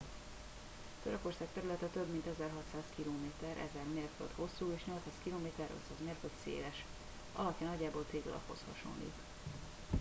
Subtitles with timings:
[1.03, 5.67] törökország területe több mint 1600 km 1000 mérföld hosszú és 800 km 500
[6.05, 6.77] mérföld széles
[7.31, 9.15] és alakja nagyjából téglalaphoz hasonlít